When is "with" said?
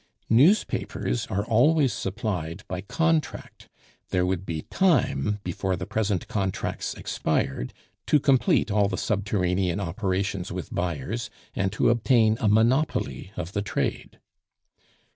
10.51-10.73